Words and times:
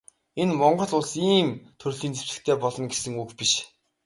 Энэ 0.41 0.51
нь 0.53 0.57
Монгол 0.61 0.91
Улс 0.99 1.11
ийм 1.35 1.47
төрлийн 1.79 2.13
зэвсэгтэй 2.17 2.57
болно 2.61 2.85
гэсэн 2.91 3.13
үг 3.21 3.29
биш. 3.37 3.53